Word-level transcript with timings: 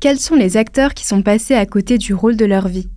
quels 0.00 0.18
sont 0.18 0.34
les 0.34 0.56
acteurs 0.56 0.94
qui 0.94 1.06
sont 1.06 1.22
passés 1.22 1.54
à 1.54 1.66
côté 1.66 1.98
du 1.98 2.14
rôle 2.14 2.36
de 2.36 2.46
leur 2.46 2.68
vie? 2.68 2.88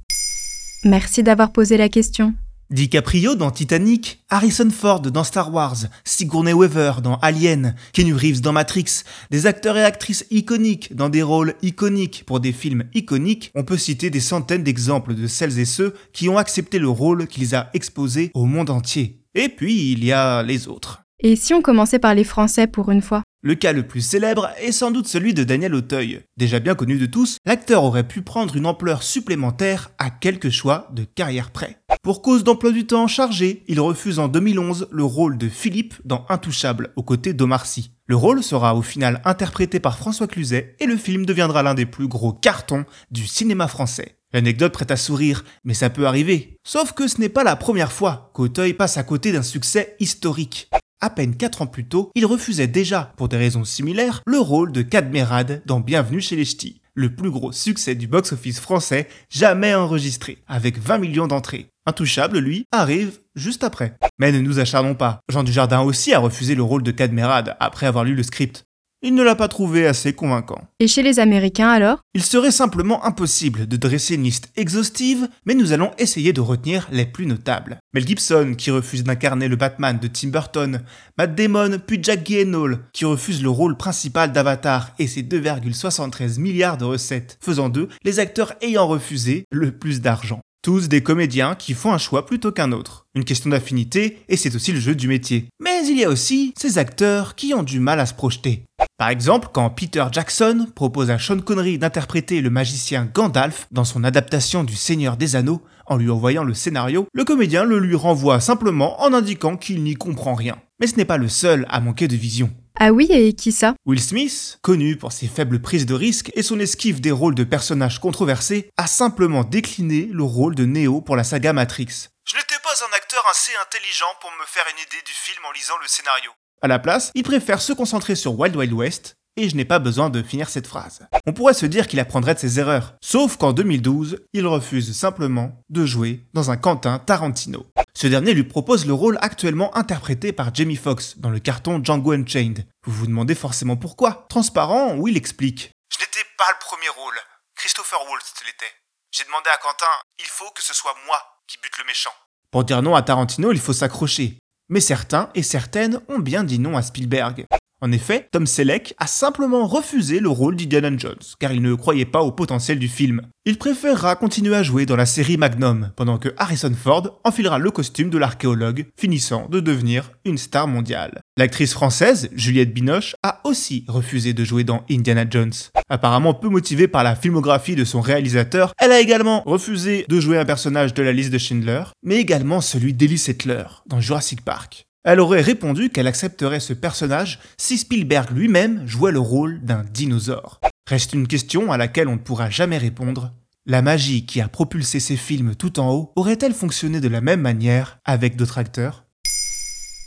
Merci 0.86 1.22
d'avoir 1.22 1.52
posé 1.52 1.78
la 1.78 1.90
question. 1.90 2.34
DiCaprio 2.70 3.36
dans 3.36 3.52
Titanic, 3.52 4.24
Harrison 4.30 4.70
Ford 4.70 5.02
dans 5.02 5.24
Star 5.24 5.54
Wars, 5.54 5.76
Sigourney 6.06 6.54
Weaver 6.54 6.94
dans 7.04 7.18
Alien, 7.18 7.76
Kenny 7.92 8.14
Reeves 8.14 8.42
dans 8.42 8.54
Matrix, 8.54 9.04
des 9.30 9.46
acteurs 9.46 9.78
et 9.78 9.84
actrices 9.84 10.26
iconiques 10.32 10.96
dans 10.96 11.10
des 11.10 11.22
rôles 11.22 11.54
iconiques 11.62 12.24
pour 12.26 12.40
des 12.40 12.54
films 12.54 12.86
iconiques, 12.96 13.52
on 13.54 13.64
peut 13.64 13.78
citer 13.78 14.10
des 14.10 14.22
centaines 14.22 14.64
d'exemples 14.64 15.14
de 15.14 15.28
celles 15.28 15.60
et 15.60 15.66
ceux 15.66 15.94
qui 16.14 16.30
ont 16.30 16.38
accepté 16.38 16.80
le 16.80 16.90
rôle 16.90 17.28
qui 17.28 17.42
les 17.42 17.54
a 17.54 17.70
exposés 17.74 18.32
au 18.34 18.46
monde 18.46 18.70
entier. 18.70 19.20
Et 19.36 19.50
puis 19.50 19.92
il 19.92 20.04
y 20.04 20.14
a 20.14 20.42
les 20.42 20.68
autres. 20.68 21.04
Et 21.20 21.36
si 21.36 21.54
on 21.54 21.62
commençait 21.62 22.00
par 22.00 22.16
les 22.16 22.24
Français 22.24 22.66
pour 22.66 22.90
une 22.90 23.02
fois? 23.02 23.24
Le 23.44 23.56
cas 23.56 23.74
le 23.74 23.86
plus 23.86 24.02
célèbre 24.02 24.50
est 24.60 24.72
sans 24.72 24.90
doute 24.90 25.08
celui 25.08 25.34
de 25.34 25.44
Daniel 25.44 25.76
Auteuil. 25.76 26.22
Déjà 26.38 26.60
bien 26.60 26.76
connu 26.76 26.98
de 26.98 27.06
tous, 27.06 27.38
l'acteur 27.46 27.84
aurait 27.84 28.08
pu 28.08 28.22
prendre 28.22 28.56
une 28.56 28.66
ampleur 28.66 29.04
supplémentaire 29.04 29.92
à 30.00 30.10
quelques 30.10 30.50
choix 30.50 30.88
de 30.94 31.04
carrière 31.04 31.52
près. 31.52 31.78
Pour 32.02 32.22
cause 32.22 32.44
d'emploi 32.44 32.72
du 32.72 32.88
temps 32.88 33.08
chargé, 33.08 33.64
il 33.68 33.80
refuse 33.80 34.20
en 34.20 34.30
2011 34.30 34.88
le 34.92 35.04
rôle 35.04 35.38
de 35.38 35.50
Philippe 35.50 35.96
dans 36.06 36.26
Intouchable, 36.30 36.92
aux 36.96 37.04
côtés 37.04 37.34
d'Omar 37.34 37.66
Sy. 37.66 37.92
Le 38.08 38.16
rôle 38.16 38.44
sera 38.44 38.76
au 38.76 38.82
final 38.82 39.22
interprété 39.26 39.80
par 39.80 39.98
François 39.98 40.28
Cluzet 40.28 40.76
et 40.80 40.86
le 40.86 40.98
film 40.98 41.26
deviendra 41.26 41.64
l'un 41.64 41.74
des 41.74 41.86
plus 41.86 42.08
gros 42.08 42.34
cartons 42.34 42.86
du 43.12 43.28
cinéma 43.28 43.68
français. 43.68 44.18
L'anecdote 44.34 44.74
prête 44.74 44.92
à 44.92 44.98
sourire, 44.98 45.44
mais 45.64 45.74
ça 45.74 45.90
peut 45.90 46.08
arriver. 46.08 46.58
Sauf 46.64 46.94
que 46.94 47.08
ce 47.08 47.20
n'est 47.20 47.30
pas 47.30 47.44
la 47.44 47.56
première 47.56 47.92
fois 47.92 48.32
qu'Auteuil 48.34 48.74
passe 48.74 48.98
à 48.98 49.04
côté 49.04 49.32
d'un 49.32 49.44
succès 49.44 49.96
historique 50.00 50.70
à 51.04 51.10
peine 51.10 51.36
4 51.36 51.64
ans 51.64 51.68
plus 51.68 51.84
tôt, 51.84 52.12
il 52.16 52.26
refusait 52.26 52.68
déjà, 52.68 53.12
pour 53.18 53.28
des 53.28 53.36
raisons 53.36 53.66
similaires, 53.66 54.22
le 54.26 54.40
rôle 54.40 54.72
de 54.72 54.82
Cadmerade 54.82 55.62
dans 55.66 55.82
Bienvenue 55.82 56.22
chez 56.22 56.38
les 56.38 56.46
Ch'tis, 56.46 56.80
le 56.96 57.14
plus 57.14 57.30
gros 57.30 57.52
succès 57.52 57.94
du 57.94 58.08
box-office 58.08 58.62
français 58.62 59.10
jamais 59.30 59.76
enregistré, 59.76 60.38
avec 60.48 60.80
20 60.80 61.00
millions 61.00 61.28
d'entrées. 61.28 61.68
Intouchable, 61.86 62.40
lui, 62.40 62.64
arrive 62.72 63.20
juste 63.36 63.66
après. 63.66 63.98
Mais 64.18 64.32
ne 64.32 64.40
nous 64.40 64.60
acharnons 64.60 64.96
pas. 64.96 65.20
Jean 65.28 65.44
Dujardin 65.44 65.82
aussi 65.82 66.14
a 66.14 66.20
refusé 66.20 66.56
le 66.56 66.64
rôle 66.64 66.84
de 66.84 66.92
Cadmerade 66.92 67.58
après 67.60 67.86
avoir 67.86 68.06
lu 68.06 68.16
le 68.16 68.24
script 68.24 68.64
il 69.04 69.14
ne 69.14 69.22
l'a 69.22 69.36
pas 69.36 69.50
trouvé 69.50 69.86
assez 69.86 70.14
convaincant. 70.14 70.62
Et 70.80 70.88
chez 70.88 71.04
les 71.04 71.20
Américains 71.20 71.70
alors? 71.70 72.00
Il 72.16 72.24
serait 72.24 72.52
simplement 72.52 73.06
impossible 73.06 73.68
de 73.68 73.78
dresser 73.78 74.16
une 74.16 74.24
liste 74.24 74.50
exhaustive, 74.56 75.28
mais 75.46 75.54
nous 75.54 75.74
allons 75.74 75.92
essayer 75.98 76.34
de 76.34 76.42
retenir 76.42 76.88
les 76.92 77.06
plus 77.06 77.26
notables. 77.26 77.78
Mel 77.94 78.08
Gibson, 78.08 78.56
qui 78.58 78.72
refuse 78.72 79.04
d'incarner 79.04 79.50
le 79.50 79.58
Batman 79.58 80.00
de 80.00 80.08
Tim 80.08 80.30
Burton, 80.30 80.82
Matt 81.18 81.36
Damon, 81.36 81.80
puis 81.86 82.00
Jack 82.02 82.26
Gyllenhaal, 82.26 82.80
qui 82.94 83.06
refuse 83.06 83.44
le 83.44 83.50
rôle 83.50 83.78
principal 83.78 84.32
d'Avatar 84.32 84.92
et 84.98 85.08
ses 85.08 85.22
2,73 85.22 86.40
milliards 86.40 86.78
de 86.78 86.86
recettes, 86.86 87.38
faisant 87.42 87.70
d'eux 87.70 87.90
les 88.04 88.20
acteurs 88.20 88.54
ayant 88.62 88.88
refusé 88.88 89.46
le 89.52 89.78
plus 89.78 90.02
d'argent. 90.02 90.42
Tous 90.64 90.88
des 90.88 91.04
comédiens 91.04 91.56
qui 91.56 91.74
font 91.74 91.92
un 91.92 91.98
choix 91.98 92.26
plutôt 92.26 92.54
qu'un 92.54 92.72
autre. 92.72 93.06
Une 93.16 93.26
question 93.26 93.50
d'affinité, 93.50 94.20
et 94.30 94.38
c'est 94.38 94.56
aussi 94.56 94.72
le 94.72 94.80
jeu 94.80 94.96
du 94.96 95.10
métier. 95.10 95.50
Mais 95.62 95.86
il 95.86 96.00
y 96.00 96.06
a 96.06 96.10
aussi 96.10 96.54
ces 96.58 96.78
acteurs 96.78 97.36
qui 97.36 97.54
ont 97.54 97.64
du 97.64 97.82
mal 97.82 98.00
à 98.00 98.06
se 98.06 98.14
projeter. 98.14 98.64
Par 98.98 99.10
exemple, 99.10 99.50
quand 99.52 99.70
Peter 99.70 100.06
Jackson 100.10 100.68
propose 100.74 101.12
à 101.12 101.20
Sean 101.20 101.40
Connery 101.40 101.80
d'interpréter 101.80 102.40
le 102.40 102.50
magicien 102.50 103.10
Gandalf 103.14 103.68
dans 103.72 103.84
son 103.84 104.06
adaptation 104.06 104.64
du 104.64 104.78
Seigneur 104.78 105.18
des 105.18 105.36
Anneaux, 105.36 105.62
en 105.86 105.98
lui 105.98 106.10
envoyant 106.10 106.46
le 106.46 106.54
scénario, 106.54 107.08
le 107.12 107.26
comédien 107.26 107.66
le 107.66 107.80
lui 107.80 107.98
renvoie 107.98 108.40
simplement 108.40 109.02
en 109.02 109.14
indiquant 109.14 109.58
qu'il 109.58 109.84
n'y 109.84 109.96
comprend 109.96 110.34
rien. 110.34 110.56
Mais 110.80 110.88
ce 110.88 110.96
n'est 110.96 111.04
pas 111.04 111.18
le 111.18 111.28
seul 111.28 111.66
à 111.70 111.82
manquer 111.82 112.08
de 112.08 112.16
vision. 112.16 112.50
Ah 112.80 112.92
oui, 112.92 113.08
et 113.12 113.34
qui 113.34 113.52
ça? 113.52 113.76
Will 113.86 114.02
Smith, 114.02 114.58
connu 114.62 114.98
pour 114.98 115.12
ses 115.12 115.28
faibles 115.28 115.62
prises 115.62 115.86
de 115.86 115.94
risque 115.94 116.32
et 116.34 116.42
son 116.42 116.60
esquive 116.60 117.02
des 117.02 117.12
rôles 117.12 117.36
de 117.36 117.44
personnages 117.44 118.00
controversés, 118.00 118.70
a 118.78 118.88
simplement 118.88 119.44
décliné 119.44 120.10
le 120.12 120.24
rôle 120.24 120.56
de 120.56 120.66
Neo 120.66 121.00
pour 121.00 121.16
la 121.16 121.24
saga 121.24 121.54
Matrix. 121.54 122.10
Je 122.26 122.36
n'étais 122.36 122.62
pas 122.64 122.74
un 122.84 122.98
acteur 122.98 123.24
assez 123.30 123.52
intelligent 123.62 124.08
pour 124.20 124.32
me 124.32 124.46
faire 124.48 124.64
une 124.72 124.82
idée 124.82 125.04
du 125.06 125.12
film 125.14 125.40
en 125.48 125.52
lisant 125.52 125.76
le 125.82 125.88
scénario. 125.88 126.32
À 126.62 126.68
la 126.68 126.80
place, 126.80 127.12
il 127.14 127.24
préfère 127.24 127.62
se 127.62 127.74
concentrer 127.74 128.16
sur 128.16 128.40
Wild 128.40 128.56
Wild 128.56 128.74
West, 128.74 129.16
et 129.38 129.50
je 129.50 129.56
n'ai 129.56 129.66
pas 129.66 129.80
besoin 129.80 130.10
de 130.10 130.24
finir 130.24 130.50
cette 130.50 130.68
phrase. 130.68 131.06
On 131.28 131.34
pourrait 131.34 131.54
se 131.54 131.66
dire 131.66 131.88
qu'il 131.88 132.00
apprendrait 132.00 132.36
de 132.36 132.40
ses 132.40 132.60
erreurs, 132.60 132.96
sauf 133.02 133.38
qu'en 133.38 133.54
2012, 133.54 134.20
il 134.34 134.48
refuse 134.48 134.98
simplement 134.98 135.62
de 135.70 135.86
jouer 135.86 136.26
dans 136.34 136.52
un 136.52 136.58
Quentin 136.58 137.00
Tarantino. 137.00 137.66
Ce 137.96 138.08
dernier 138.08 138.34
lui 138.34 138.44
propose 138.44 138.86
le 138.86 138.94
rôle 138.94 139.18
actuellement 139.22 139.76
interprété 139.78 140.34
par 140.34 140.54
Jamie 140.54 140.76
Foxx 140.76 141.18
dans 141.18 141.30
le 141.30 141.40
carton 141.40 141.80
Django 141.84 142.12
Unchained. 142.14 142.66
Vous 142.86 142.92
vous 142.92 143.08
demandez 143.08 143.36
forcément 143.36 143.78
pourquoi. 143.78 144.26
Transparent, 144.30 144.96
Will 144.96 145.16
explique. 145.16 145.72
Je 145.92 146.00
n'étais 146.00 146.28
pas 146.38 146.52
le 146.52 146.60
premier 146.60 146.90
rôle. 146.90 147.16
Christopher 147.56 148.00
Waltz 148.10 148.34
l'était. 148.46 148.74
J'ai 149.12 149.24
demandé 149.26 149.50
à 149.54 149.58
Quentin, 149.58 149.86
il 150.18 150.26
faut 150.26 150.50
que 150.56 150.64
ce 150.64 150.74
soit 150.74 150.96
moi 151.06 151.22
qui 151.48 151.58
bute 151.62 151.78
le 151.78 151.86
méchant. 151.86 152.10
Pour 152.50 152.64
dire 152.64 152.82
non 152.82 152.96
à 152.96 153.04
Tarantino, 153.04 153.52
il 153.52 153.60
faut 153.60 153.74
s'accrocher. 153.74 154.40
Mais 154.70 154.82
certains 154.82 155.30
et 155.36 155.44
certaines 155.44 156.02
ont 156.08 156.20
bien 156.20 156.44
dit 156.44 156.58
non 156.58 156.76
à 156.76 156.82
Spielberg. 156.82 157.46
En 157.84 157.92
effet, 157.92 158.30
Tom 158.32 158.48
Selleck 158.48 158.94
a 158.98 159.08
simplement 159.08 159.68
refusé 159.68 160.22
le 160.22 160.30
rôle 160.30 160.56
d'Indiana 160.56 160.96
Jones, 160.96 161.20
car 161.38 161.52
il 161.52 161.62
ne 161.62 161.76
croyait 161.76 162.06
pas 162.06 162.22
au 162.22 162.32
potentiel 162.32 162.80
du 162.80 162.88
film. 162.88 163.24
Il 163.44 163.58
préférera 163.58 164.16
continuer 164.16 164.56
à 164.56 164.64
jouer 164.64 164.86
dans 164.86 164.96
la 164.96 165.06
série 165.06 165.36
Magnum, 165.36 165.92
pendant 165.98 166.18
que 166.18 166.34
Harrison 166.38 166.74
Ford 166.74 167.20
enfilera 167.26 167.60
le 167.60 167.72
costume 167.72 168.10
de 168.10 168.18
l'archéologue, 168.18 168.86
finissant 168.96 169.50
de 169.50 169.60
devenir 169.60 170.12
une 170.24 170.38
star 170.38 170.66
mondiale. 170.66 171.20
L'actrice 171.36 171.74
française, 171.74 172.30
Juliette 172.34 172.74
Binoche, 172.74 173.18
a 173.22 173.42
aussi 173.44 173.84
refusé 173.90 174.32
de 174.32 174.46
jouer 174.46 174.64
dans 174.64 174.86
Indiana 174.90 175.26
Jones. 175.30 175.52
Apparemment 175.90 176.34
peu 176.34 176.48
motivée 176.48 176.88
par 176.88 177.04
la 177.04 177.18
filmographie 177.18 177.76
de 177.76 177.84
son 177.84 178.00
réalisateur, 178.00 178.72
elle 178.80 178.94
a 178.94 179.02
également 179.02 179.44
refusé 179.46 180.06
de 180.08 180.22
jouer 180.22 180.38
un 180.38 180.46
personnage 180.46 180.94
de 180.94 181.04
la 181.04 181.12
liste 181.12 181.34
de 181.34 181.38
Schindler, 181.38 181.84
mais 182.02 182.16
également 182.16 182.62
celui 182.62 182.94
d'Ellie 182.94 183.18
Settler 183.18 183.66
dans 183.88 184.00
Jurassic 184.00 184.40
Park. 184.46 184.88
Elle 185.04 185.20
aurait 185.20 185.42
répondu 185.42 185.90
qu'elle 185.90 186.08
accepterait 186.08 186.62
ce 186.62 186.74
personnage 186.74 187.40
si 187.58 187.78
Spielberg 187.78 188.30
lui-même 188.32 188.88
jouait 188.88 189.12
le 189.12 189.20
rôle 189.20 189.60
d'un 189.62 189.84
dinosaure. 189.94 190.62
Reste 190.88 191.14
une 191.14 191.28
question 191.28 191.72
à 191.72 191.78
laquelle 191.78 192.08
on 192.08 192.14
ne 192.14 192.18
pourra 192.18 192.50
jamais 192.50 192.78
répondre. 192.78 193.34
La 193.66 193.82
magie 193.82 194.26
qui 194.26 194.42
a 194.42 194.48
propulsé 194.48 195.00
ces 195.00 195.16
films 195.16 195.56
tout 195.56 195.80
en 195.80 195.94
haut 195.94 196.12
aurait-elle 196.16 196.54
fonctionné 196.54 197.00
de 197.00 197.08
la 197.08 197.22
même 197.22 197.42
manière 197.42 198.00
avec 198.06 198.36
d'autres 198.36 198.58
acteurs? 198.58 199.06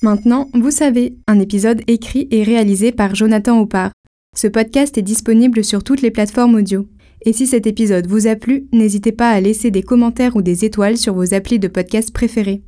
Maintenant, 0.02 0.48
vous 0.54 0.70
savez, 0.70 1.16
un 1.26 1.40
épisode 1.40 1.82
écrit 1.86 2.28
et 2.30 2.42
réalisé 2.42 2.92
par 2.92 3.14
Jonathan 3.14 3.60
Oppard. 3.60 3.92
Ce 4.34 4.46
podcast 4.46 4.98
est 4.98 5.02
disponible 5.02 5.64
sur 5.64 5.82
toutes 5.82 6.02
les 6.02 6.10
plateformes 6.10 6.54
audio. 6.54 6.86
Et 7.22 7.32
si 7.32 7.46
cet 7.46 7.66
épisode 7.66 8.06
vous 8.06 8.26
a 8.26 8.36
plu, 8.36 8.68
n'hésitez 8.72 9.12
pas 9.12 9.30
à 9.30 9.40
laisser 9.40 9.70
des 9.70 9.82
commentaires 9.82 10.36
ou 10.36 10.42
des 10.42 10.66
étoiles 10.66 10.98
sur 10.98 11.14
vos 11.14 11.32
applis 11.32 11.58
de 11.58 11.68
podcast 11.68 12.12
préférés. 12.12 12.62